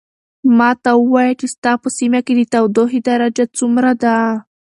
ماته 0.57 0.91
ووایه 0.99 1.33
چې 1.39 1.47
ستا 1.53 1.71
په 1.83 1.89
سیمه 1.97 2.19
کې 2.25 2.33
د 2.35 2.41
تودوخې 2.53 2.99
درجه 3.09 3.45
څومره 3.57 3.91
ده. 4.03 4.15